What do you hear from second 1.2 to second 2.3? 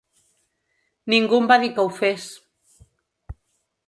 em va dir que ho fes.